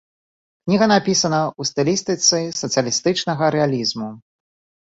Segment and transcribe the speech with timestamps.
[0.69, 4.09] Кніга напісана ў стылістыцы сацыялістычнага рэалізму.